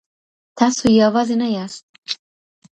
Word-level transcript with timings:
تاسو 0.57 0.83
يوازي 1.01 1.35
نه 1.41 1.47
ياست. 1.55 1.85